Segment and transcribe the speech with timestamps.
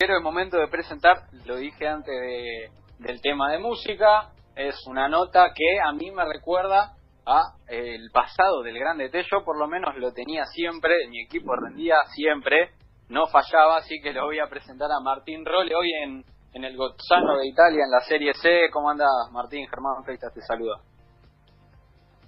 [0.00, 5.08] Pero el momento de presentar, lo dije antes de, del tema de música, es una
[5.08, 6.92] nota que a mí me recuerda
[7.26, 9.24] a el pasado del Grande T.
[9.28, 12.74] Yo por lo menos lo tenía siempre, mi equipo rendía siempre,
[13.08, 16.76] no fallaba, así que lo voy a presentar a Martín Role hoy en, en el
[16.76, 18.70] Gozzano de Italia, en la Serie C.
[18.72, 19.66] ¿Cómo andas, Martín?
[19.66, 20.80] Germán Freitas te saluda.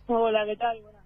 [0.09, 0.83] Hola, ¿qué tal?
[0.83, 1.00] Buenas.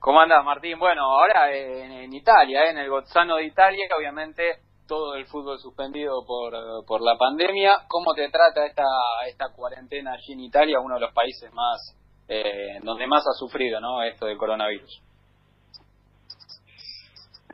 [0.00, 0.78] ¿Cómo andas, Martín?
[0.78, 2.70] Bueno, ahora en, Italia, ¿eh?
[2.70, 4.42] en el Gozzano de Italia, obviamente
[4.88, 6.54] todo el fútbol suspendido por,
[6.86, 7.84] por la pandemia.
[7.86, 8.82] ¿Cómo te trata esta,
[9.28, 11.94] esta cuarentena allí en Italia, uno de los países más
[12.28, 14.02] eh, donde más ha sufrido ¿no?
[14.02, 15.02] esto del coronavirus?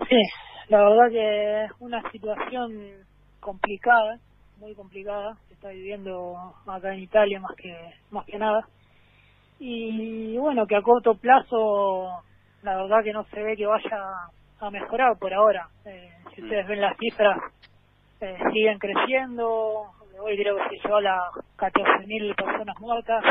[0.08, 0.22] Sí,
[0.68, 3.04] la verdad que es una situación
[3.40, 4.20] complicada,
[4.58, 7.74] muy complicada, se está viviendo acá en Italia más que
[8.12, 8.68] más que nada.
[9.58, 12.22] Y bueno, que a corto plazo
[12.66, 15.68] la verdad que no se ve que vaya a mejorar por ahora.
[15.84, 17.38] Eh, si ustedes ven las cifras,
[18.20, 19.84] eh, siguen creciendo.
[20.18, 23.22] Hoy creo que se llegó a las 14.000 personas muertas,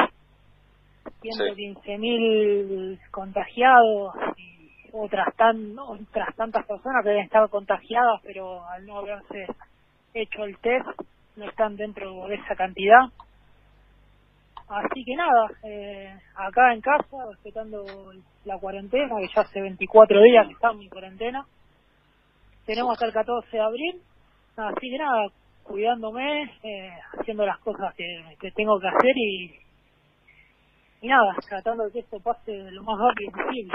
[1.21, 8.99] 115.000 contagiados y otras, tan, otras tantas personas que deben estar contagiadas, pero al no
[8.99, 9.47] haberse
[10.13, 10.87] hecho el test
[11.35, 13.09] no están dentro de esa cantidad.
[14.67, 17.85] Así que nada, eh, acá en casa, respetando
[18.45, 21.45] la cuarentena, que ya hace 24 días que estamos en cuarentena.
[22.65, 24.01] Tenemos hasta el 14 de abril,
[24.57, 25.27] así que nada,
[25.61, 29.51] cuidándome, eh, haciendo las cosas que, tengo que hacer y,
[31.01, 33.73] y nada, tratando de que esto pase lo más rápido posible.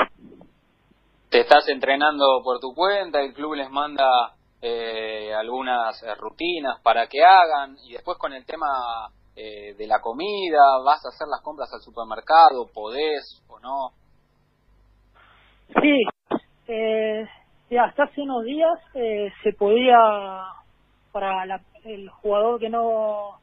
[1.31, 7.23] Te estás entrenando por tu cuenta, el club les manda eh, algunas rutinas para que
[7.23, 8.67] hagan y después con el tema
[9.37, 13.93] eh, de la comida, vas a hacer las compras al supermercado, podés o no.
[15.81, 16.03] Sí,
[16.67, 17.27] eh,
[17.79, 19.97] hasta hace unos días eh, se podía,
[21.13, 21.45] para
[21.85, 23.39] el jugador que no,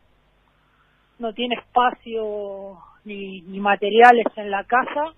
[1.19, 5.13] no tiene espacio ni, ni materiales en la casa,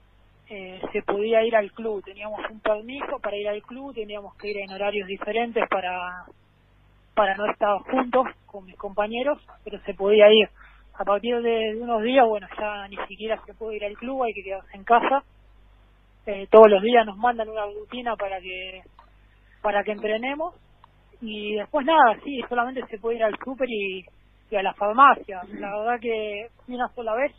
[0.49, 2.03] eh, se podía ir al club.
[2.03, 6.25] Teníamos un permiso para ir al club, teníamos que ir en horarios diferentes para,
[7.19, 10.47] para no estar juntos con mis compañeros, pero se podía ir.
[10.93, 14.33] A partir de unos días, bueno, ya ni siquiera se puede ir al club, hay
[14.33, 15.21] que quedarse en casa
[16.25, 18.83] eh, todos los días nos mandan una rutina para que
[19.63, 20.53] para que entrenemos
[21.21, 24.05] y después nada, sí, solamente se puede ir al súper y,
[24.55, 25.41] a la farmacia.
[25.59, 27.33] La verdad que una sola vez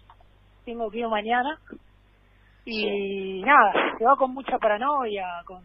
[0.65, 1.57] tengo que ir mañana
[2.67, 5.63] y nada, se va con mucha paranoia, con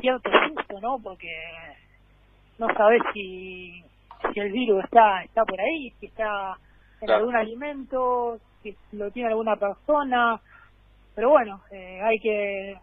[0.00, 0.98] cierto susto, ¿no?
[1.02, 1.34] Porque
[2.60, 3.82] no sabes si,
[4.32, 6.56] si el virus está está por ahí, si está
[7.00, 10.38] en algún alimento, si lo tiene alguna persona,
[11.14, 12.76] pero bueno, eh, hay que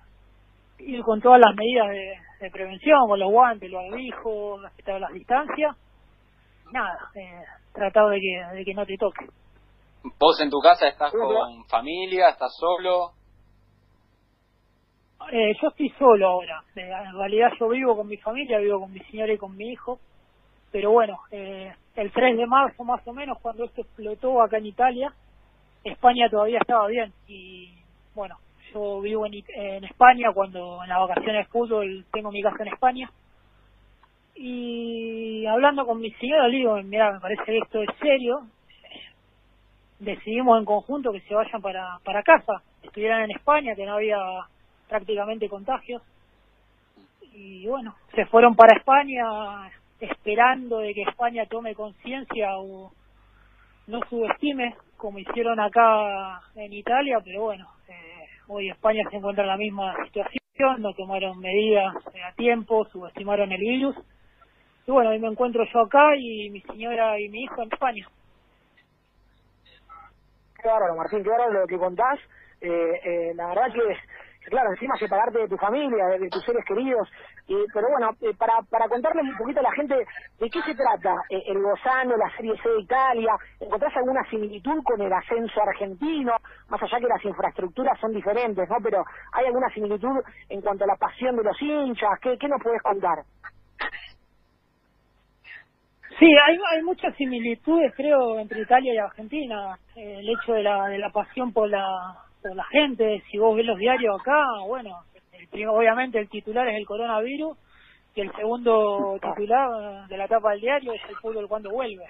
[0.79, 5.75] ir con todas las medidas de, prevención, con los guantes, los abijos, respetar las distancias.
[6.71, 9.27] Nada, eh, tratar de que, de que no te toque.
[10.19, 13.11] ¿Vos en tu casa estás con familia, estás solo?
[15.31, 16.63] Eh, yo estoy solo ahora.
[16.75, 19.71] Eh, en realidad yo vivo con mi familia, vivo con mi señora y con mi
[19.71, 19.99] hijo.
[20.71, 24.67] Pero bueno, eh, el 3 de marzo más o menos, cuando esto explotó acá en
[24.67, 25.13] Italia,
[25.83, 27.71] España todavía estaba bien y
[28.13, 28.35] bueno,
[28.73, 33.09] yo vivo en, España, cuando en las vacaciones de fútbol tengo mi casa en España.
[34.35, 38.41] Y hablando con mi señora, le digo, mira, me parece que esto es serio.
[39.99, 44.17] Decidimos en conjunto que se vayan para, para casa, estuvieran en España, que no había
[44.87, 46.01] prácticamente contagios.
[47.33, 52.91] Y bueno, se fueron para España esperando de que España tome conciencia o
[53.87, 57.67] no subestime como hicieron acá en Italia, pero bueno,
[58.49, 61.93] Hoy España se encuentra en la misma situación, no tomaron medidas
[62.25, 63.95] a tiempo, subestimaron el virus.
[64.85, 68.07] Y bueno, hoy me encuentro yo acá y mi señora y mi hijo en España.
[70.63, 72.19] Bárbaro, Martín, bárbaro lo que contás.
[72.61, 73.97] Eh, eh, la verdad que,
[74.49, 77.09] claro, encima separarte de tu familia, de tus seres queridos,
[77.73, 81.15] pero bueno, eh, para, para contarle un poquito a la gente de qué se trata
[81.29, 86.33] eh, el Gozano, la Serie C de Italia, ¿encontrás alguna similitud con el ascenso argentino?
[86.69, 88.77] Más allá que las infraestructuras son diferentes, ¿no?
[88.83, 90.17] Pero ¿hay alguna similitud
[90.49, 92.19] en cuanto a la pasión de los hinchas?
[92.21, 93.19] ¿Qué, qué nos puedes contar?
[96.19, 99.77] Sí, hay, hay muchas similitudes, creo, entre Italia y Argentina.
[99.95, 103.55] Eh, el hecho de la, de la pasión por la, por la gente, si vos
[103.55, 105.03] ves los diarios acá, bueno,
[105.69, 107.57] obviamente el titular es el coronavirus
[108.15, 112.05] y el segundo titular de la etapa del diario es el fútbol cuando vuelve.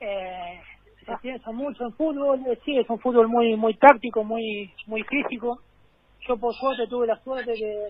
[0.00, 0.60] Eh,
[1.04, 5.02] se piensa mucho en fútbol, eh, sí, es un fútbol muy muy táctico, muy muy
[5.04, 5.60] físico.
[6.26, 7.88] Yo por suerte tuve la suerte de,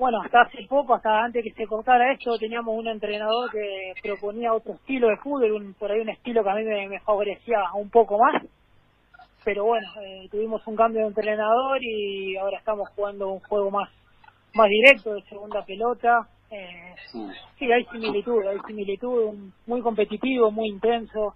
[0.00, 4.54] bueno, hasta hace poco, hasta antes que se cortara esto, teníamos un entrenador que proponía
[4.54, 7.90] otro estilo de fútbol, un, por ahí un estilo que a mí me, favorecía un
[7.90, 8.42] poco más.
[9.44, 13.88] Pero bueno, eh, tuvimos un cambio de entrenador y ahora estamos jugando un juego más
[14.54, 16.28] más directo de segunda pelota.
[16.50, 16.94] Eh,
[17.58, 19.34] sí, hay similitud, hay similitud,
[19.66, 21.34] muy competitivo, muy intenso,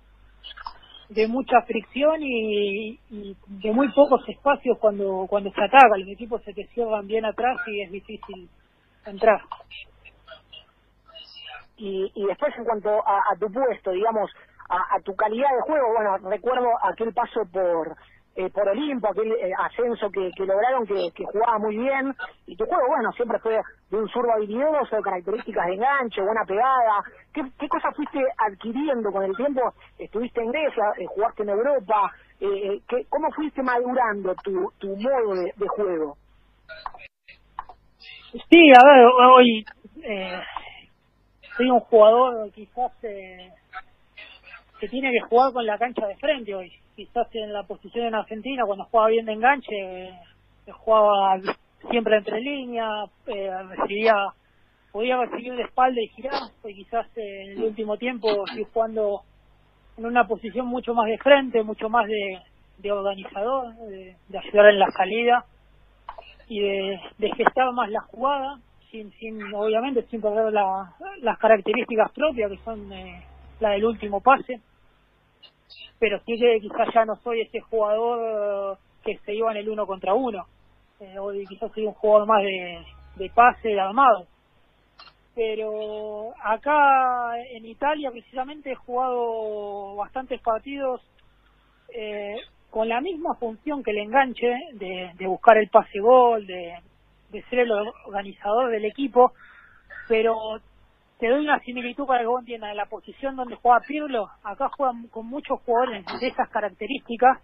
[1.08, 2.98] de mucha fricción y,
[3.46, 5.96] de muy pocos espacios cuando cuando se ataca.
[5.96, 8.48] Los equipos se te cierran bien atrás y es difícil
[9.06, 9.40] entrar.
[11.76, 14.30] Y, y después en cuanto a, tu puesto, digamos,
[14.68, 17.96] a, a, tu calidad de juego, bueno, recuerdo aquel paso por
[18.36, 22.12] eh, por Olimpo, aquel eh, ascenso que, que lograron, que, que, jugaba muy bien,
[22.46, 27.04] y tu juego, bueno, siempre fue de un zurdo habilidoso, características de enganche, buena pegada.
[27.32, 29.72] ¿Qué, qué cosas fuiste adquiriendo con el tiempo?
[29.98, 35.34] Estuviste en Grecia, eh, jugaste en Europa, eh, ¿qué, ¿cómo fuiste madurando tu, tu modo
[35.36, 36.16] de, de juego?
[38.50, 39.64] Sí, a ver, hoy
[41.56, 42.90] soy un jugador quizás
[44.88, 46.72] tiene que jugar con la cancha de frente hoy.
[46.96, 50.12] Quizás en la posición en Argentina, cuando jugaba bien de enganche, eh,
[50.72, 51.40] jugaba
[51.90, 54.14] siempre entre líneas, eh, recibía,
[54.92, 59.22] podía recibir de espalda y girar, y quizás en el último tiempo estoy jugando
[59.96, 62.40] en una posición mucho más de frente, mucho más de,
[62.78, 65.44] de organizador, de, ayudar en la salida
[66.48, 68.58] y de, de gestar más la jugada,
[68.90, 73.22] sin, sin obviamente sin perder la, las características propias que son eh,
[73.60, 74.60] la del último pase
[75.98, 79.86] pero sí que quizás ya no soy ese jugador que se iba en el uno
[79.86, 80.46] contra uno.
[81.00, 82.84] Eh, hoy quizás soy un jugador más de,
[83.16, 84.26] de pase, de armado.
[85.34, 91.00] Pero acá en Italia precisamente he jugado bastantes partidos
[91.92, 92.36] eh,
[92.70, 96.74] con la misma función que el enganche, de, de buscar el pase gol, de,
[97.30, 99.32] de ser el organizador del equipo,
[100.08, 100.60] pero
[101.18, 102.70] te doy una similitud para que vos entiendas.
[102.70, 107.40] En la posición donde juega Pirlo, acá juegan con muchos jugadores de esas características,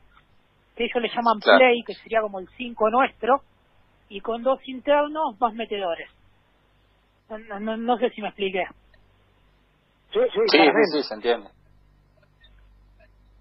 [0.76, 3.42] que ellos le llaman play, que sería como el 5 nuestro,
[4.08, 6.10] y con dos internos más metedores.
[7.28, 8.64] No, no, sé si me expliqué.
[10.12, 10.58] Sí, sí, sí,
[10.92, 11.48] sí, se entiende.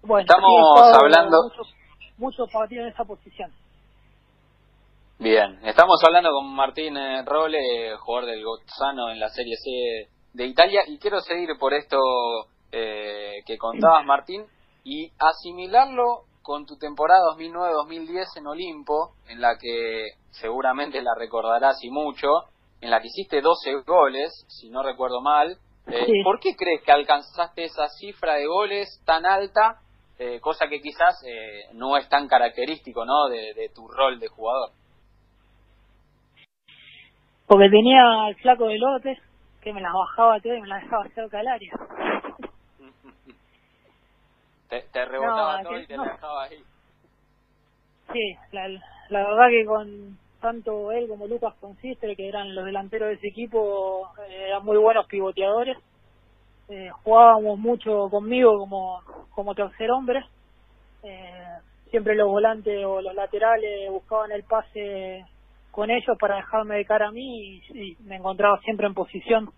[0.02, 1.36] Bueno, estamos hablando...
[2.16, 3.50] Muchos partidos en esa posición.
[5.18, 10.46] Bien, estamos hablando con Martín eh, Roble, jugador del Gozzano en la Serie C de
[10.46, 11.98] Italia y quiero seguir por esto
[12.72, 14.44] eh, que contabas Martín
[14.84, 21.90] y asimilarlo con tu temporada 2009-2010 en Olimpo, en la que seguramente la recordarás y
[21.90, 22.28] mucho,
[22.80, 25.58] en la que hiciste 12 goles, si no recuerdo mal.
[25.86, 29.80] Eh, ¿Por qué crees que alcanzaste esa cifra de goles tan alta,
[30.18, 31.20] eh, cosa que quizás
[31.72, 33.28] no es tan característico ¿no?
[33.28, 34.70] De, tu rol de jugador?
[37.46, 39.18] Porque tenía el flaco de lotes
[39.60, 41.72] que me las bajaba todo y me las dejaba cerca del área.
[44.68, 46.64] te, rebotaba todo y te dejaba ahí.
[48.12, 48.68] Sí, la,
[49.08, 53.28] la verdad que con tanto él como Lucas Consistre, que eran los delanteros de ese
[53.28, 55.76] equipo, eh, eran muy buenos pivoteadores.
[56.68, 60.24] Eh, jugábamos mucho conmigo como, como tercer hombre.
[61.02, 61.58] Eh,
[61.90, 65.24] siempre los volantes o los laterales buscaban el pase
[65.70, 69.50] con ellos para dejarme de cara a mí y, me encontraba siempre en posición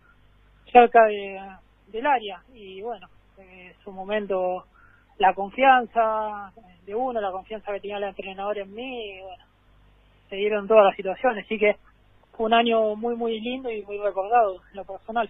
[0.70, 1.41] cerca de,
[1.88, 4.66] del área y bueno, en su momento
[5.19, 6.52] la confianza
[6.85, 9.45] de uno, la confianza que tenía el entrenador en mí, bueno,
[10.28, 11.76] se dieron todas las situaciones, así que
[12.33, 15.28] fue un año muy muy lindo y muy recordado en lo personal.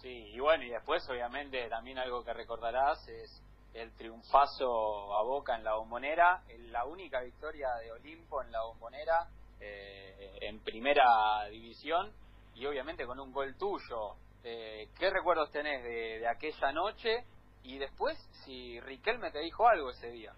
[0.00, 3.42] Sí, y bueno, y después obviamente también algo que recordarás es
[3.74, 9.28] el triunfazo a Boca en la bombonera, la única victoria de Olimpo en la bombonera
[9.60, 12.10] eh, en primera división
[12.54, 14.14] y obviamente con un gol tuyo.
[14.42, 17.24] Eh, ¿Qué recuerdos tenés de, aquella noche?
[17.62, 20.32] Y después, si Riquelme te dijo algo ese día.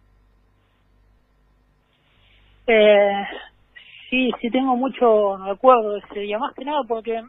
[2.67, 3.25] Eh,
[4.11, 7.23] sí, sí tengo mucho recuerdo de ese día, más que nada porque,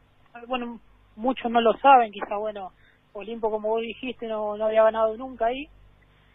[0.48, 0.80] bueno,
[1.16, 2.72] muchos no lo saben, quizá, bueno,
[3.14, 5.70] Olimpo, como vos dijiste, no, no había ganado nunca ahí,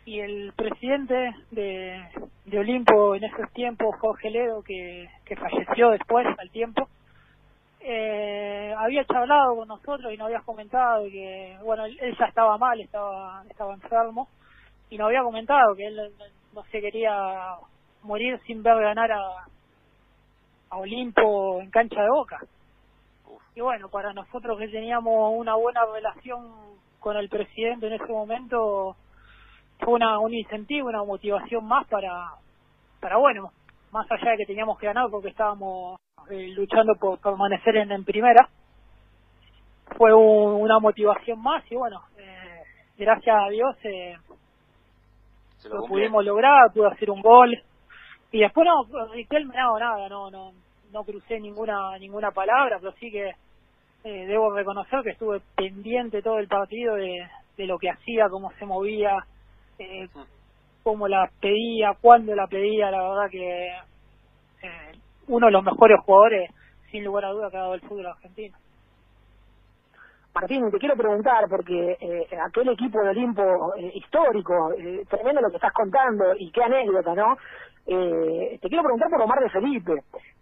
[0.09, 2.03] y el presidente de,
[2.47, 6.89] de Olimpo en esos tiempos, Jorge Ledo, que, que falleció después, al tiempo,
[7.81, 12.81] eh, había charlado con nosotros y nos había comentado que, bueno, él, ya estaba mal,
[12.81, 14.29] estaba, estaba enfermo,
[14.89, 16.11] y nos había comentado que él
[16.55, 17.57] no se quería
[18.03, 19.47] morir sin ver ganar a,
[20.71, 22.41] a Olimpo en cancha de boca.
[23.55, 26.47] Y bueno, para nosotros que teníamos una buena relación
[26.99, 28.97] con el presidente en ese momento,
[29.79, 32.31] fue una, un incentivo, una motivación más para,
[33.01, 33.53] para bueno,
[33.93, 35.99] más allá de que teníamos que ganar porque estábamos
[36.31, 38.49] eh, luchando por permanecer en, en primera.
[39.97, 42.63] Fue una motivación más y bueno, eh,
[42.99, 44.17] gracias a Dios eh,
[45.65, 47.57] lo, pudimos lograr, pude hacer un gol
[48.31, 50.53] y después no, Riquelme no, nada, no, no,
[50.93, 53.31] no crucé ninguna ninguna palabra, pero sí que
[54.05, 58.53] eh, debo reconocer que estuve pendiente todo el partido de, de lo que hacía, cómo
[58.59, 59.25] se movía,
[59.79, 60.09] eh,
[60.83, 63.67] cómo la pedía, cuándo la pedía, la verdad que
[64.63, 64.93] eh,
[65.29, 66.51] uno de los mejores jugadores,
[66.91, 68.57] sin lugar a duda, que ha dado el fútbol argentino.
[70.35, 75.51] Martín, te quiero preguntar, porque eh, aquel equipo de Olimpo eh, histórico, eh, tremendo lo
[75.51, 77.37] que estás contando y qué anécdota, ¿no?
[77.87, 79.95] Eh, te quiero preguntar por Omar de Felipe,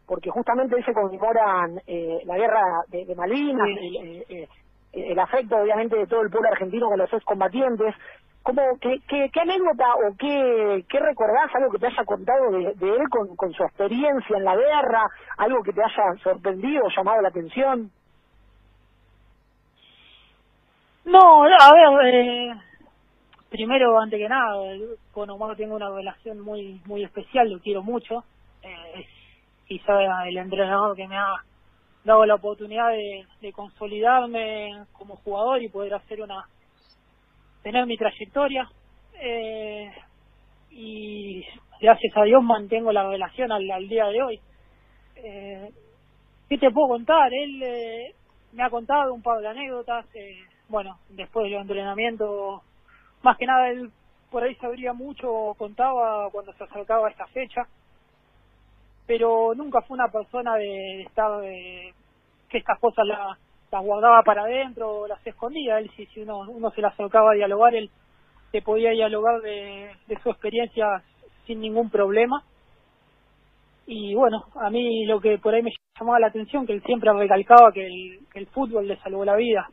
[0.07, 4.49] porque justamente se conmemoran eh, la guerra de, de Malvinas, el,
[4.93, 7.95] el, afecto obviamente de todo el pueblo argentino con los excombatientes.
[8.47, 13.09] ¿Cómo, qué, qué, anécdota o qué, qué recordás, algo que te haya contado de, él
[13.11, 15.03] con, con su experiencia en la guerra,
[15.39, 17.91] algo que te haya sorprendido, llamado la atención?
[21.07, 22.55] No, a ver, eh,
[23.51, 24.55] primero, antes que nada,
[25.11, 28.23] con Omar tengo una relación muy muy especial, lo quiero mucho.
[28.63, 29.07] Eh, es
[29.67, 31.35] quizá el entrenador que me ha
[32.05, 32.91] dado la oportunidad
[33.41, 36.47] de consolidarme como jugador y poder hacer una
[37.67, 38.71] tener mi trayectoria
[39.21, 39.91] eh,
[40.71, 41.45] y
[41.81, 44.41] gracias a Dios mantengo la relación al, día de hoy
[45.17, 45.73] eh,
[46.49, 47.29] ¿qué te puedo contar?
[47.35, 48.15] él eh,
[48.53, 52.63] me ha contado un par de anécdotas eh, bueno, después del entrenamiento,
[53.23, 53.91] más que nada él
[54.31, 57.63] por ahí sabría mucho, contaba cuando se acercaba a esta fecha,
[59.09, 61.93] pero nunca fue una persona de, estar, de,
[62.49, 63.07] que estas cosas
[63.77, 67.33] las la guardaba para adentro las escondía, él si, si uno, uno se le acercaba
[67.33, 67.91] a dialogar, él
[68.53, 71.03] se podía dialogar de, de su experiencia
[71.47, 72.43] sin ningún problema.
[73.87, 77.13] Y bueno, a mí lo que por ahí me llamaba la atención, que él siempre
[77.13, 79.69] recalcaba que el, que el fútbol le salvó la vida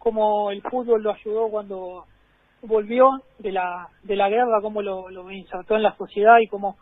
[0.00, 2.06] cómo el fútbol lo ayudó cuando
[2.62, 6.76] volvió de la de la guerra, cómo lo, lo insertó en la sociedad y cómo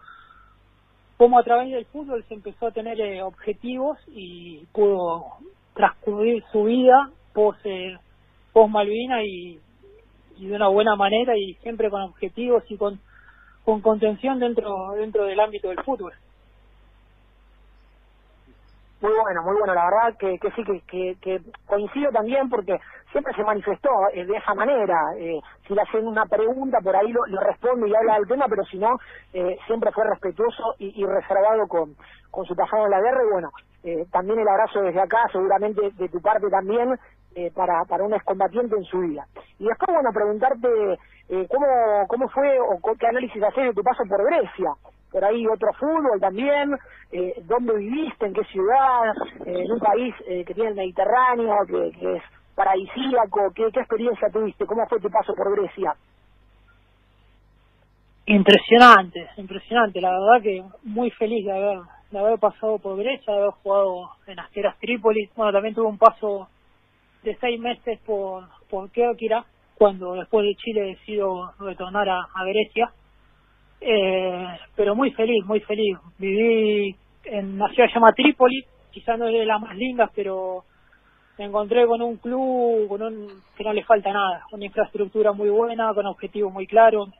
[1.17, 5.25] cómo a través del fútbol se empezó a tener eh, objetivos y pudo
[5.79, 7.97] transcurrir su vida post, eh,
[8.53, 9.61] post Malvina y,
[10.37, 13.01] y de una buena manera y siempre con objetivos y con
[13.65, 16.13] con contención dentro dentro del ámbito del fútbol.
[19.01, 22.77] Muy bueno, muy bueno, la verdad que, que sí, que, que, que coincido también porque
[23.13, 24.99] siempre se manifestó eh, de esa manera.
[25.17, 28.47] Eh, si le hacen una pregunta, por ahí lo, lo, responde y habla del tema,
[28.49, 28.99] pero si no,
[29.33, 31.95] eh, siempre fue respetuoso y, y, reservado con,
[32.33, 33.21] con su pasado en la guerra.
[33.23, 33.51] Y bueno,
[33.85, 36.99] eh, también el abrazo desde acá, seguramente de tu parte también,
[37.35, 39.25] eh, para, para un excombatiente en su vida.
[39.59, 40.69] Y después, bueno, preguntarte
[41.29, 41.67] eh, cómo,
[42.09, 44.73] cómo fue o qué análisis haces de tu paso por Grecia
[45.13, 46.77] por ahí otro fútbol también,
[47.13, 49.15] eh, dónde viviste, en qué ciudad,
[49.47, 52.23] en un país que tiene el Mediterráneo, que, que es
[52.55, 54.67] paradisíaco, ¿qué, ¿qué experiencia tuviste?
[54.67, 55.95] ¿Cómo fue tu paso por Grecia?
[58.27, 61.79] Impresionante, impresionante, la verdad que muy feliz de haber,
[62.11, 65.99] de haber pasado por Grecia, de haber jugado en Asqueras Trípolis, bueno, también tuve un
[65.99, 66.49] paso
[67.23, 69.45] de seis meses por, por Kerkira,
[69.77, 72.93] cuando después de Chile decido retornar a, a Grecia,
[73.81, 75.99] eh, pero muy feliz, muy feliz.
[76.19, 80.65] Viví en una ciudad llamada Trípoli, quizás no es de las más lindas, pero
[81.39, 85.49] me encontré con un club con un, que no le falta nada, una infraestructura muy
[85.49, 87.11] buena, con objetivos muy claros.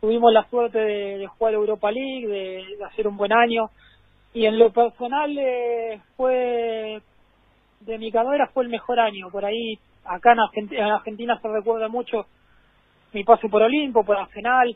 [0.00, 3.70] Tuvimos la suerte de, jugar Europa League, de, hacer un buen año,
[4.34, 7.00] y en lo personal eh, fue,
[7.80, 9.30] de mi carrera fue el mejor año.
[9.30, 12.26] Por ahí, acá en Argentina, en Argentina se recuerda mucho
[13.12, 14.74] mi paso por Olimpo, por Arsenal,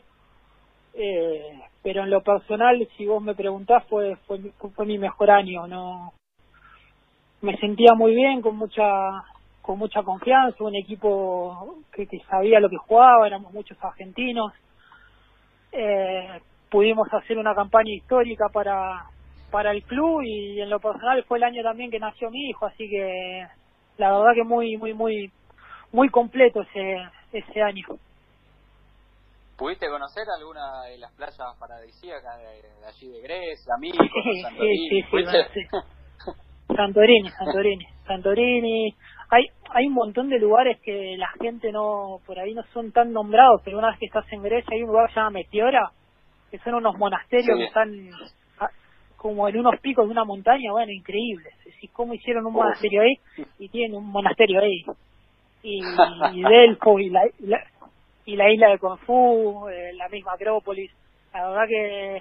[0.93, 4.39] eh, pero en lo personal, si vos me preguntás, fue, fue,
[4.75, 6.13] fue mi mejor año, no
[7.41, 9.23] me sentía muy bien, con mucha
[9.61, 14.53] con mucha confianza, un equipo que, que sabía lo que jugaba, éramos muchos argentinos,
[15.73, 19.07] eh, pudimos hacer una campaña histórica para
[19.51, 22.65] para el club y en lo personal fue el año también que nació mi hijo,
[22.65, 23.47] así que
[23.97, 25.31] la verdad que muy muy muy
[25.91, 26.97] muy completo ese
[27.31, 27.85] ese año.
[29.57, 34.89] ¿Pudiste conocer alguna de las playas paradisíacas de, de allí de Grecia, Mykonos, Santorini?
[34.89, 35.17] Sí, sí,
[35.53, 35.67] sí,
[36.75, 38.95] Santorini, Santorini, Santorini.
[39.29, 43.11] Hay hay un montón de lugares que la gente no por ahí no son tan
[43.13, 45.91] nombrados, pero una vez que estás en Grecia hay un lugar que se llama Meteora,
[46.51, 47.57] que son unos monasterios sí.
[47.57, 48.11] que están
[49.27, 51.53] como en unos picos de una montaña, bueno, increíbles.
[51.65, 53.19] Es cómo hicieron un monasterio ahí
[53.59, 54.83] y tienen un monasterio ahí.
[55.63, 55.81] Y,
[56.33, 57.59] y Delfos y la, y la
[58.27, 60.91] y la isla de Corfú, eh, la misma Acrópolis.
[61.33, 62.19] La verdad que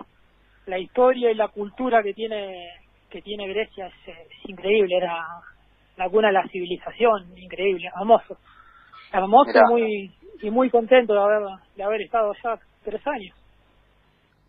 [0.66, 2.70] la historia y la cultura que tiene
[3.10, 5.24] que tiene Grecia es, increíble, era
[5.96, 8.38] la cuna de la civilización, increíble, hermoso,
[9.12, 11.42] hermoso y muy y muy contento de haber
[11.76, 13.35] de haber estado allá tres años.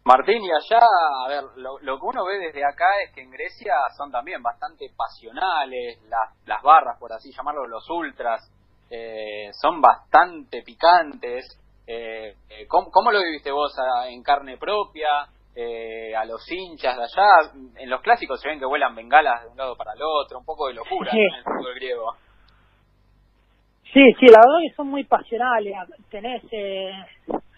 [0.08, 0.80] Martín, y allá,
[1.26, 4.42] a ver, lo, lo, que uno ve desde acá es que en Grecia son también
[4.42, 8.42] bastante pasionales, las, las barras, por así llamarlo, los ultras,
[8.90, 11.46] eh, son bastante picantes.
[11.86, 13.76] Eh, eh ¿cómo, lo viviste vos
[14.08, 15.10] en carne propia?
[15.54, 19.50] Eh, a los hinchas de allá, en los clásicos se ven que vuelan bengalas de
[19.50, 22.14] un lado para el otro, un poco de locura en el fútbol griego.
[23.92, 25.74] Sí, sí, la verdad que son muy pasionales.
[26.10, 26.92] Tenés eh,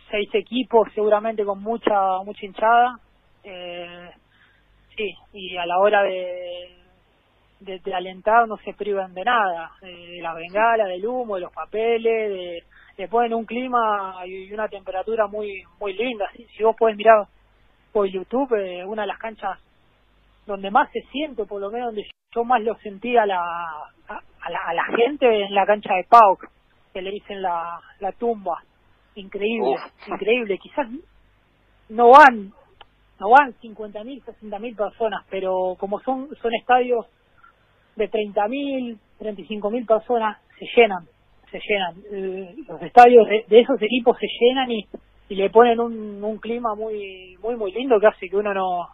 [0.10, 3.00] seis equipos seguramente con mucha mucha hinchada.
[3.44, 4.10] Eh,
[4.96, 6.76] sí, y a la hora de,
[7.60, 12.30] de, alentar no se privan de nada, de la bengala, del humo, de los papeles,
[12.30, 12.64] de,
[12.98, 16.30] le ponen un clima y una temperatura muy muy linda.
[16.36, 17.28] Si, vos podés mirar
[17.94, 19.58] por YouTube, eh, una de las canchas
[20.46, 23.40] donde más se siente, por lo menos donde yo más lo sentí a la,
[24.08, 26.38] a, la, a la gente en la cancha de Pau,
[26.94, 28.62] que le dicen la, la tumba.
[29.16, 29.76] Increíble,
[30.08, 30.58] increíble.
[30.58, 30.88] Quizás
[31.90, 32.54] no van
[33.20, 37.06] no van 50.000, 60.000 personas, pero como son son estadios
[37.96, 41.06] de 30.000, 35.000 personas, se llenan,
[41.52, 41.96] se llenan.
[42.12, 44.88] Eh, los estadios de, esos equipos se llenan y,
[45.28, 48.88] y le ponen un, un clima muy muy muy lindo que hace que uno no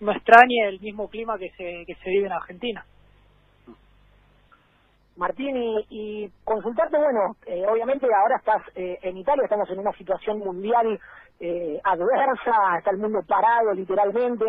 [0.00, 2.84] no extrañe el mismo clima que se que se vive en Argentina.
[5.16, 5.56] Martín,
[5.88, 10.98] y, consultarte, bueno, eh, obviamente ahora estás eh, en Italia, estamos en una situación mundial
[11.40, 14.44] eh, adversa, está el mundo parado literalmente,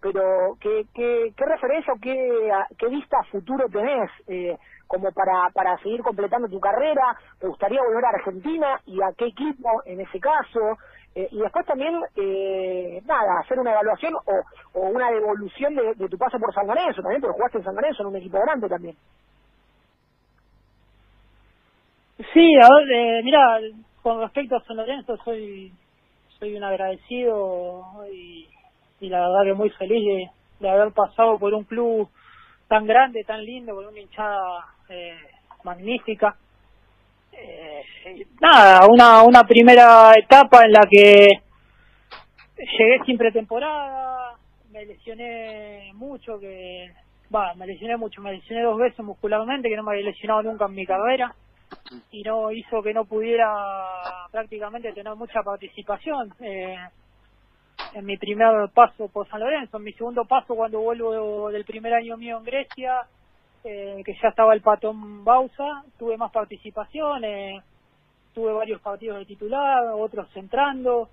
[0.00, 5.76] pero ¿qué, qué, qué referencia o qué, qué vista futuro tenés eh, como para, para
[5.78, 7.16] seguir completando tu carrera?
[7.38, 10.78] ¿Te gustaría volver a Argentina y a qué equipo en ese caso?
[11.14, 16.08] Eh, y después también, eh, nada, hacer una evaluación o, o una devolución de, de
[16.08, 18.68] tu paso por San Lorenzo también, porque jugaste en San Lorenzo en un equipo grande
[18.68, 18.96] también.
[22.34, 23.58] Sí, a ver, eh, mira,
[24.02, 25.72] con respecto a San Lorenzo soy
[26.38, 28.46] soy un agradecido y,
[29.00, 32.10] la verdad que muy feliz de, haber pasado por un club
[32.68, 35.16] tan grande, tan lindo, con una hinchada eh,
[35.64, 36.36] magnífica.
[37.32, 41.28] Eh, nada, una, una primera etapa en la que
[42.56, 44.36] llegué sin pretemporada,
[44.70, 46.90] me lesioné mucho, que
[47.34, 50.66] va, me lesioné mucho, me lesioné dos veces muscularmente, que no me había lesionado nunca
[50.66, 51.34] en mi carrera
[52.10, 53.48] y no hizo que no pudiera
[54.30, 56.76] prácticamente tener mucha participación eh,
[57.94, 61.94] en mi primer paso por San Lorenzo, en mi segundo paso cuando vuelvo del primer
[61.94, 63.02] año mío en Grecia,
[63.64, 67.60] eh, que ya estaba el patón Bausa, tuve más participación, eh,
[68.34, 71.10] tuve varios partidos de titular, otros entrando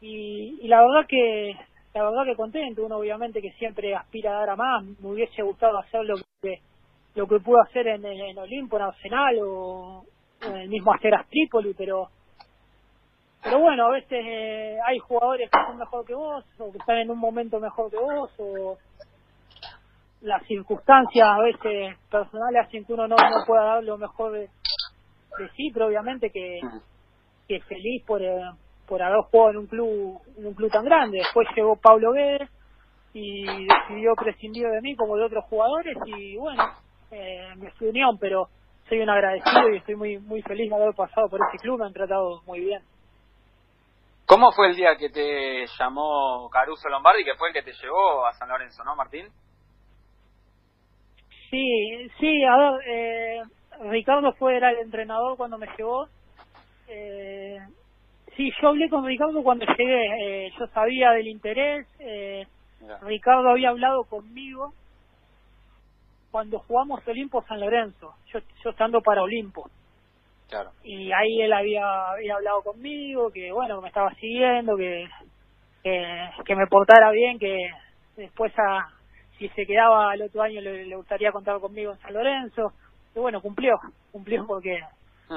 [0.00, 1.56] y, y la verdad que
[1.94, 5.42] la verdad que contento, uno obviamente que siempre aspira a dar a más, me hubiese
[5.42, 6.60] gustado hacer lo que
[7.18, 10.04] lo que pudo hacer en, en Olimpo, en Arsenal o,
[10.40, 12.08] en el mismo Asteras Trípoli, pero
[13.42, 16.98] pero bueno, a veces eh, hay jugadores que son mejor que vos o que están
[16.98, 18.78] en un momento mejor que vos o
[20.20, 24.48] las circunstancias a veces personales hacen que uno no, no pueda dar lo mejor de,
[25.56, 26.60] sí, pero obviamente que,
[27.48, 28.42] que feliz por, eh,
[28.86, 31.18] por haber jugado en un club en un club tan grande.
[31.18, 32.48] Después llegó Pablo Guedes
[33.12, 36.62] y decidió prescindir de mí como de otros jugadores y bueno,
[37.10, 38.48] eh, mi unión, pero
[38.88, 41.86] soy un agradecido y estoy muy muy feliz de haber pasado por este club, me
[41.86, 42.82] han tratado muy bien.
[44.26, 48.26] ¿Cómo fue el día que te llamó Caruso Lombardi, que fue el que te llevó
[48.26, 49.26] a San Lorenzo, no, Martín?
[51.50, 53.42] Sí, sí, a ver, eh,
[53.88, 56.08] Ricardo fue era el entrenador cuando me llevó.
[56.88, 57.58] Eh,
[58.36, 62.46] sí, yo hablé con Ricardo cuando llegué, eh, yo sabía del interés, eh,
[63.02, 64.74] Ricardo había hablado conmigo
[66.38, 69.68] cuando jugamos Olimpo San Lorenzo, yo, yo estando para Olimpo.
[70.48, 70.70] Claro.
[70.84, 75.08] Y ahí él había, había hablado conmigo, que bueno, me estaba siguiendo, que,
[75.82, 77.58] que, me portara bien, que
[78.16, 78.86] después a,
[79.36, 82.72] si se quedaba el otro año le, gustaría contar conmigo en San Lorenzo.
[83.16, 83.76] Y bueno, cumplió,
[84.12, 84.78] cumplió porque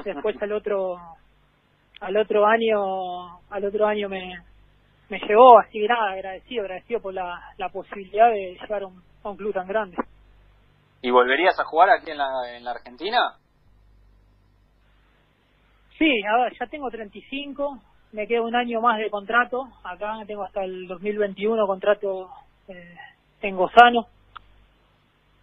[0.04, 0.98] después al otro
[1.98, 4.38] al otro año al otro año me
[5.08, 9.02] me llegó así que nada agradecido agradecido por la, la posibilidad de llegar a un,
[9.24, 9.96] a un club tan grande
[11.02, 13.18] ¿Y volverías a jugar aquí en la, en la Argentina?
[15.98, 17.78] Sí, a ver, ya tengo 35,
[18.12, 22.30] me queda un año más de contrato, acá tengo hasta el 2021 contrato
[22.68, 22.96] eh,
[23.42, 24.06] en Gozano.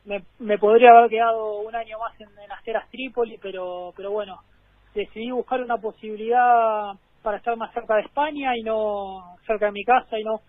[0.06, 4.40] Me, me podría haber quedado un año más en, en Asteras Trípoli, pero, pero bueno,
[4.96, 9.84] decidí buscar una posibilidad para estar más cerca de España y no cerca de mi
[9.84, 10.42] casa y no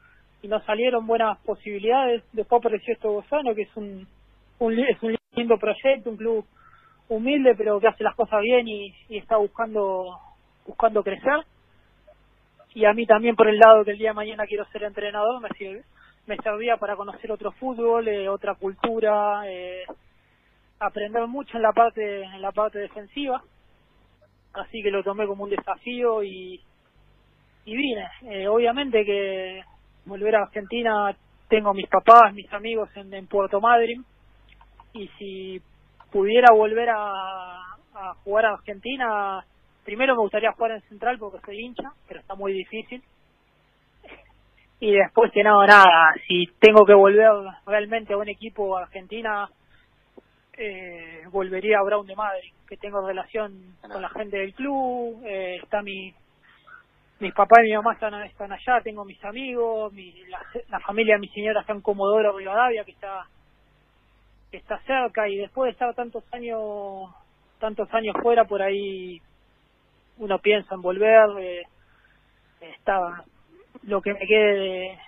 [0.43, 2.23] y nos salieron buenas posibilidades.
[2.33, 4.07] Después apareció esto Gozano, que es un,
[4.61, 6.45] un, es un lindo proyecto, un club
[7.09, 10.19] humilde, pero que hace las cosas bien y, está buscando
[10.67, 11.45] buscando crecer.
[12.75, 15.41] Y a mí también por el lado que el día de mañana quiero ser entrenador,
[15.41, 15.83] me sirve,
[16.27, 19.85] me servía para conocer otro fútbol, eh, otra cultura, eh,
[20.79, 23.43] aprender mucho en la parte en la parte defensiva.
[24.53, 26.61] Así que lo tomé como un desafío y
[27.65, 28.07] y vine.
[28.23, 29.63] Eh, obviamente que
[30.05, 31.17] volver a Argentina
[31.49, 34.05] tengo mis papás, mis amigos en, en Puerto Madryn
[34.93, 35.63] y si
[36.11, 37.61] pudiera volver a,
[37.95, 39.45] a jugar a Argentina,
[39.85, 43.03] primero me gustaría jugar en Central porque soy hincha, pero está muy difícil.
[44.83, 47.29] Y después que no, nada, si tengo que volver
[47.67, 49.47] realmente a un equipo Argentina,
[50.57, 55.59] eh, volvería a Brown de Madrid, que tengo relación con la gente del club, eh,
[55.63, 56.15] está mi
[57.19, 61.17] mis papás y mi mamá están, están allá, tengo mis amigos, mi, la, la familia
[61.17, 63.27] de mi señora está en Comodoro Rivadavia, que está
[64.57, 67.11] está cerca y después de estar tantos años
[67.59, 69.21] tantos años fuera por ahí
[70.19, 71.63] uno piensa en volver eh,
[72.61, 73.25] está
[73.85, 74.99] lo que me quede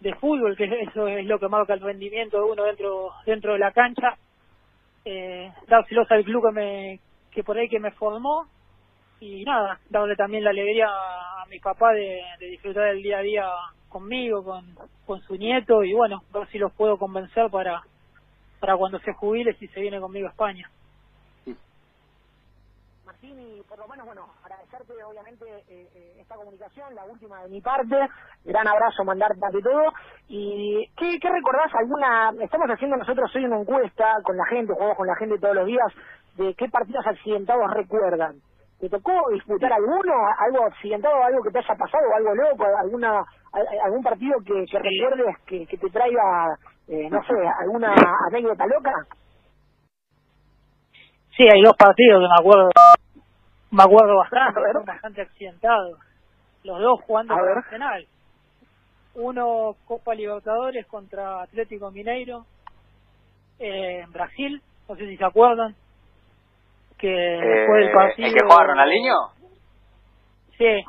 [0.00, 3.58] de, fútbol que eso es lo que marca el rendimiento de uno dentro dentro de
[3.58, 4.16] la cancha
[5.04, 8.46] eh, dárselos al club que me que por ahí que me formó
[9.18, 13.22] y nada darle también la alegría a mi papá de, de disfrutar el día a
[13.22, 13.48] día
[13.88, 14.64] conmigo con
[15.06, 17.82] con su nieto y bueno ver si los puedo convencer para
[18.60, 20.70] para cuando se jubile si se viene conmigo a España.
[23.06, 27.48] Martín, y por lo menos, bueno, agradecerte obviamente eh, eh, esta comunicación, la última de
[27.48, 27.96] mi parte,
[28.44, 29.92] gran abrazo, mandarte ante todo,
[30.28, 34.96] y ¿qué, ¿qué recordás alguna, estamos haciendo nosotros hoy una encuesta con la gente, jugamos
[34.96, 35.92] con la gente todos los días,
[36.36, 38.36] de qué partidos accidentados recuerdan?
[38.78, 43.24] ¿Te tocó disputar alguno, algo accidentado, algo que te haya pasado, algo loco, alguna
[43.84, 46.56] algún partido que, que recuerdes que, que te traiga
[46.90, 47.94] eh, no sé, alguna
[48.26, 48.92] anécdota loca?
[51.36, 52.70] Sí, hay dos partidos que me acuerdo,
[53.70, 55.98] me acuerdo bastante, son bastante accidentados.
[56.64, 58.06] Los dos jugando con Arsenal.
[59.14, 62.44] Uno Copa Libertadores contra Atlético Mineiro
[63.60, 65.76] eh, en Brasil, no sé si se acuerdan.
[66.98, 68.28] Que después del partido.
[68.28, 69.14] ¿El que juega Ronaldinho?
[70.58, 70.84] Sí,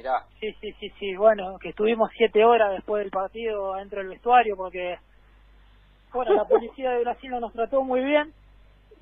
[0.00, 0.24] Mirá.
[0.40, 1.14] Sí, sí, sí, sí.
[1.14, 4.98] Bueno, que estuvimos siete horas después del partido dentro del vestuario porque,
[6.10, 8.32] bueno, la policía de Brasil no nos trató muy bien.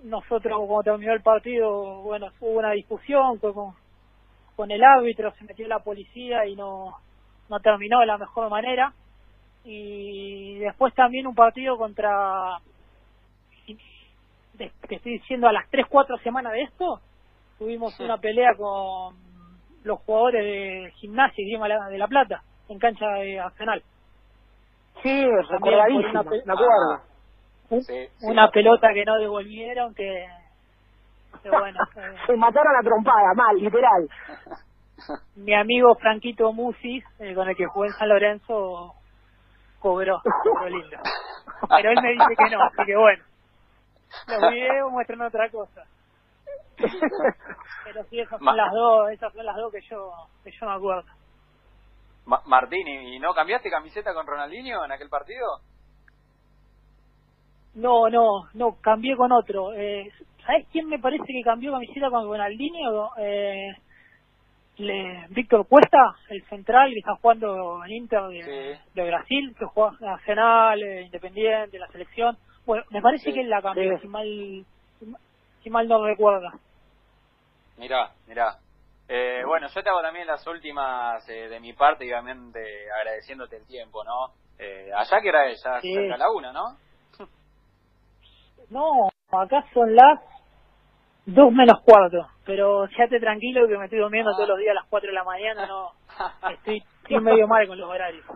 [0.02, 3.76] Nosotros, cuando terminó el partido, bueno, hubo una discusión con,
[4.56, 6.96] con el árbitro, se metió la policía y no,
[7.48, 8.92] no terminó de la mejor manera.
[9.64, 12.58] Y después también un partido contra,
[14.56, 17.00] te estoy diciendo, a las tres, cuatro semanas de esto,
[17.56, 19.27] tuvimos una pelea con
[19.84, 23.82] los jugadores de gimnasia y de la, de la Plata en cancha de Arsenal.
[25.02, 27.02] Sí, recordadísimo, me acuerdo.
[27.70, 27.82] Un,
[28.22, 30.26] una pelota que no devolvieron que,
[31.42, 31.78] que bueno.
[31.96, 34.08] eh, Se mataron a trompada, mal, literal.
[35.36, 38.94] mi amigo Franquito Musi, eh, con el que jugué en San Lorenzo,
[39.78, 40.96] cobró, cobró lindo.
[41.68, 43.24] Pero él me dice que no, así que bueno.
[44.26, 45.84] Los videos muestran otra cosa.
[47.84, 50.10] Pero sí, esas son las dos, esas son las dos que yo,
[50.44, 51.04] que yo me acuerdo.
[52.26, 55.46] Ma- Martín, ¿y no cambiaste camiseta con Ronaldinho en aquel partido?
[57.74, 59.72] No, no, no, cambié con otro.
[59.74, 60.10] Eh,
[60.44, 63.10] ¿Sabes quién me parece que cambió camiseta con Ronaldinho?
[63.18, 63.72] Eh,
[64.78, 68.42] le, Víctor Cuesta, el central que está jugando en Inter de,
[68.76, 68.80] Sí.
[68.94, 72.36] de Brasil, que juega Nacional, eh, Independiente, la selección.
[72.66, 73.32] Bueno, me parece Sí.
[73.34, 74.02] que él la cambió, Sí.
[74.02, 74.64] si mal-
[75.62, 76.52] si mal no recuerda.
[77.78, 78.58] Mirá, mirá.
[79.08, 82.60] Eh, bueno, yo te hago también las últimas eh, de mi parte y obviamente
[82.92, 84.32] agradeciéndote el tiempo, ¿no?
[84.58, 85.94] Eh, allá que era ya Sí.
[85.94, 86.76] cerca de la una, ¿no?
[88.70, 90.20] No, acá son las
[91.24, 94.34] dos menos cuarto, pero quédate tranquilo que me estoy durmiendo Ah.
[94.36, 95.92] todos los días a las cuatro de la mañana, no,
[96.50, 98.26] estoy, estoy medio mal con los horarios.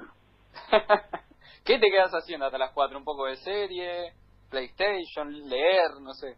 [1.67, 2.97] ¿Qué te quedas haciendo hasta las cuatro?
[2.99, 4.13] ¿Un poco de serie?
[4.51, 5.31] ¿PlayStation?
[5.49, 5.91] ¿Leer?
[6.01, 6.37] No sé.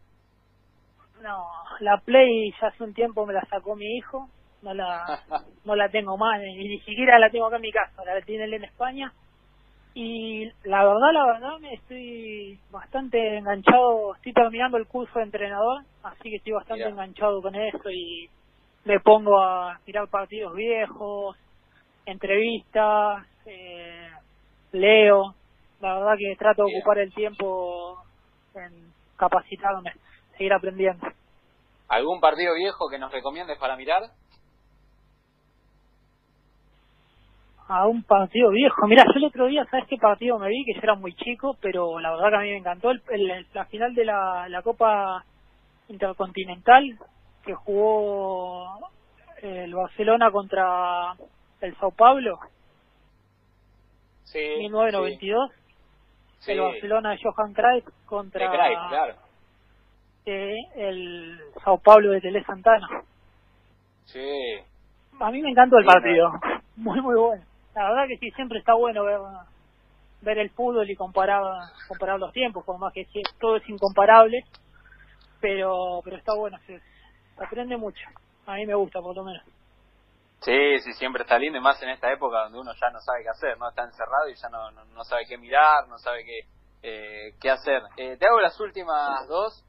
[1.23, 1.47] No,
[1.81, 4.29] la Play ya hace un tiempo me la sacó mi hijo,
[4.63, 5.21] no la
[5.65, 8.45] no la tengo más, ni, ni siquiera la tengo acá en mi casa, la tiene
[8.45, 9.13] él en España.
[9.97, 15.83] Y la verdad, la verdad, me estoy bastante enganchado, estoy terminando el curso de entrenador,
[16.03, 16.91] así que estoy bastante Mirá.
[16.91, 18.29] enganchado con eso y
[18.85, 21.37] me pongo a mirar partidos viejos,
[22.07, 24.11] entrevistas, eh,
[24.73, 25.35] leo,
[25.81, 28.03] la verdad que trato de ocupar el tiempo
[28.55, 28.73] en
[29.17, 29.93] capacitarme,
[30.37, 31.07] seguir aprendiendo.
[31.89, 34.11] ¿Algún partido viejo que nos recomiendes para mirar?
[37.69, 38.87] a un partido viejo.
[38.87, 40.65] Mira, yo el otro día, ¿sabes qué partido me vi?
[40.65, 42.91] Que yo era muy chico, pero la verdad que a mí me encantó.
[42.91, 45.25] El, la final de la, la Copa
[45.89, 46.99] Intercontinental
[47.45, 48.91] que jugó
[49.43, 51.15] el Barcelona contra
[51.61, 52.39] el Sao Paulo.
[54.25, 54.39] Sí.
[54.59, 55.51] 1992.
[56.47, 59.15] El Barcelona de Johan Cruyff contra claro.
[60.27, 62.89] El Sao Paulo de Tele Santana.
[64.07, 64.59] Sí.
[65.21, 66.33] A mí me encantó el partido.
[66.77, 67.45] Muy, muy bueno.
[67.75, 69.21] La verdad que sí, siempre está bueno ver
[70.23, 71.43] ver el fútbol y comparar
[71.87, 73.07] comparar los tiempos, por más que
[73.39, 74.45] todo es incomparable,
[75.41, 76.81] pero pero está bueno, se,
[77.37, 78.03] aprende mucho.
[78.47, 79.45] A mí me gusta, por lo menos.
[80.41, 83.23] Sí, sí, siempre está lindo, y más en esta época donde uno ya no sabe
[83.23, 83.69] qué hacer, ¿no?
[83.69, 86.41] Está encerrado y ya no, no, sabe qué mirar, no sabe qué,
[86.83, 87.83] eh, qué hacer.
[87.97, 89.65] Eh, te hago las últimas dos.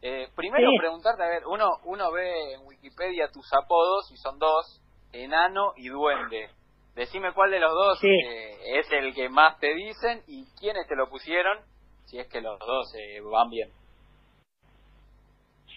[0.00, 4.80] Eh, primero preguntarte, a ver, uno, uno ve en Wikipedia tus apodos y son dos,
[5.12, 6.50] enano y duende.
[6.94, 10.96] Decime cuál de los dos eh, es el que más te dicen y quiénes te
[10.96, 11.58] lo pusieron,
[12.06, 13.70] si es que los dos eh, van bien.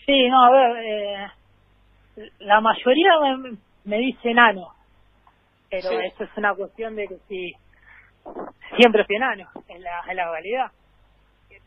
[0.05, 1.31] Sí, no, a ver, eh,
[2.39, 3.11] la mayoría
[3.83, 4.69] me, dice enano,
[5.69, 7.53] pero eso es una cuestión de que si
[8.77, 10.71] siempre fui enano, en la, en la realidad.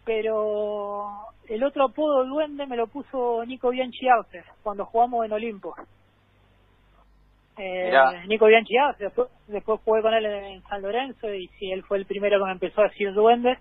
[0.05, 1.07] Pero
[1.49, 5.75] el otro apodo duende me lo puso Nico Bianchi Arce cuando jugamos en Olimpo.
[7.57, 7.93] Eh,
[8.27, 12.07] Nico Bianchi después, después jugué con él en San Lorenzo y sí, él fue el
[12.07, 13.59] primero que me empezó a decir duende.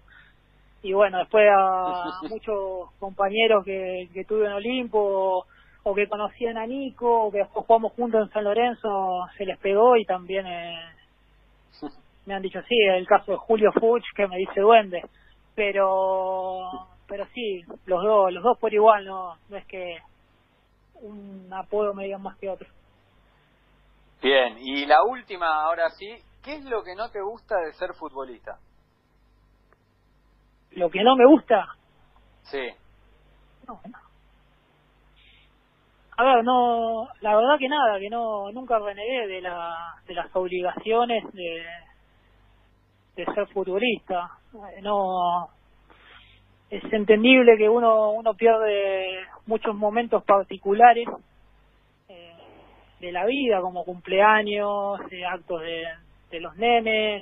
[0.82, 5.45] Y bueno, después a muchos compañeros que, que tuve en Olimpo
[5.84, 9.58] o, que conocían a Nico o que después jugamos juntos en San Lorenzo se les
[9.60, 10.79] pegó y también eh,
[12.25, 15.03] me han dicho sí, el caso de Julio Fuch que me dice duende.
[15.56, 20.00] Pero pero sí, los dos, los dos por igual, no, no es que
[21.02, 22.68] un apodo me diga más que otro.
[24.22, 27.94] Bien, y la última, ahora sí, ¿qué es lo que no te gusta de ser
[27.94, 28.58] futbolista?
[30.72, 31.68] ¿Lo que no me gusta?
[32.44, 32.70] Sí.
[33.68, 33.80] No,
[36.18, 40.36] A ver, no, la verdad que nada, que no, nunca renegué de, la, de las
[40.36, 41.63] obligaciones de,
[43.15, 44.32] de ser futbolista.
[44.82, 45.49] No,
[46.69, 51.08] es entendible que uno, uno pierde muchos momentos particulares
[53.04, 54.97] de la vida, como cumpleaños,
[55.30, 57.21] actos de, los nenes,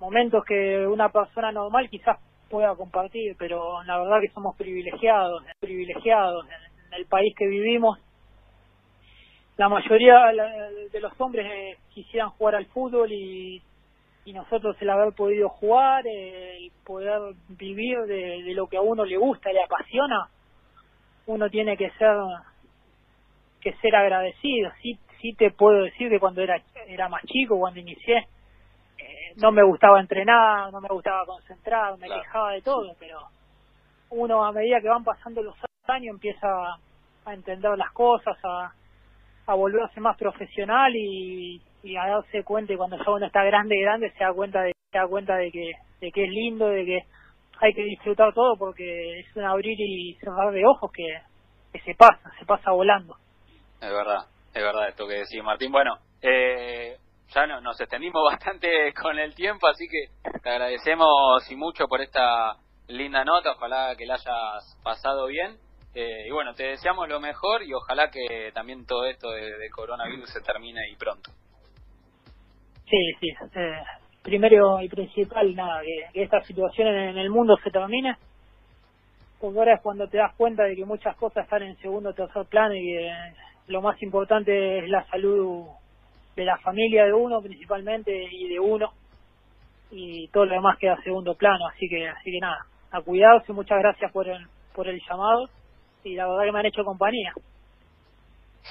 [0.00, 6.46] momentos que una persona normal quizás pueda compartir, pero la verdad que somos privilegiados, privilegiados
[6.46, 7.98] en, el país que vivimos.
[9.58, 10.32] La mayoría
[10.90, 13.60] de los hombres eh, quisieran jugar al fútbol y,
[14.28, 19.06] y nosotros el haber podido jugar, el poder vivir de, de lo que a uno
[19.06, 20.28] le gusta, le apasiona,
[21.24, 22.14] uno tiene que ser
[23.62, 24.70] que ser agradecido.
[24.82, 28.18] Sí, sí te puedo decir que cuando era, era más chico, cuando inicié,
[28.98, 33.20] eh, no me gustaba entrenar, no me gustaba concentrar, me quejaba de todo, pero
[34.10, 36.46] uno a medida que van pasando los años empieza
[37.24, 38.74] a entender las cosas, a,
[39.46, 43.80] a volverse más profesional y, y a darse cuenta y cuando ya uno está grande
[43.80, 46.84] grande se da cuenta de se da cuenta de que de que es lindo de
[46.84, 47.00] que
[47.60, 51.06] hay que disfrutar todo porque es un abrir y cerrar de ojos que,
[51.72, 53.16] que se pasa se pasa volando
[53.80, 55.70] es verdad, es verdad esto que decís, Martín.
[55.70, 56.96] Bueno, eh,
[57.28, 62.00] ya no, nos extendimos bastante con el tiempo, así que te agradecemos y mucho por
[62.00, 62.56] esta
[62.88, 63.52] linda nota.
[63.52, 65.58] Ojalá que la hayas pasado bien.
[65.94, 70.30] Eh, y bueno, te deseamos lo mejor y ojalá que también todo esto de, coronavirus
[70.30, 71.30] se termine y pronto.
[72.88, 73.28] Sí, sí.
[73.54, 73.82] Eh,
[74.22, 78.16] primero y principal, nada, que, esta situación en el mundo se termine.
[79.40, 82.14] Porque ahora es cuando te das cuenta de que muchas cosas están en segundo o
[82.14, 83.10] tercer plano y que
[83.68, 85.66] lo más importante es la salud
[86.34, 88.92] de la familia de uno principalmente y de uno
[89.90, 92.58] y todo lo demás queda a segundo plano así que así que nada
[92.92, 95.48] a cuidarse muchas gracias por el por el llamado
[96.04, 97.32] y la verdad que me han hecho compañía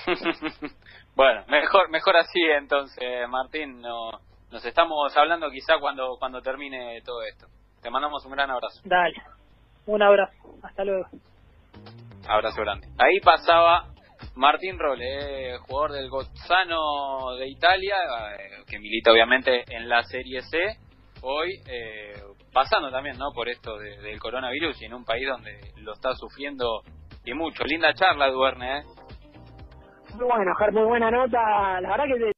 [1.16, 4.12] bueno mejor mejor así entonces Martín no,
[4.52, 7.48] nos estamos hablando quizá cuando cuando termine todo esto
[7.82, 9.16] te mandamos un gran abrazo dale
[9.86, 11.08] un abrazo hasta luego
[12.28, 13.88] abrazo grande ahí pasaba
[14.36, 17.96] Martín Role, jugador del Gozzano de Italia,
[18.38, 20.78] eh, que milita obviamente en la Serie C,
[21.22, 22.14] hoy eh,
[22.54, 26.82] pasando también no por esto del coronavirus y en un país donde lo está sufriendo
[27.26, 27.64] y mucho.
[27.64, 28.80] Linda charla, Duerne.
[28.80, 28.84] ¿eh?
[30.18, 31.80] Muy bueno, muy buena nota.
[31.80, 32.37] La verdad que